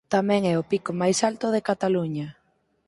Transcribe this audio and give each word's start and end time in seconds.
Tamén 0.13 0.41
é 0.51 0.53
o 0.61 0.67
pico 0.71 0.91
máis 1.01 1.17
alto 1.29 1.45
de 1.55 1.65
Cataluña. 1.69 2.27